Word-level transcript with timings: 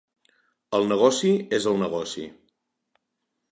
El 0.77 0.89
negoci 0.91 1.35
és 1.59 1.69
el 1.73 1.79
negoci. 1.83 2.25